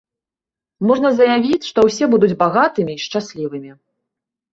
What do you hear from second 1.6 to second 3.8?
што ўсе будуць багатымі і шчаслівымі.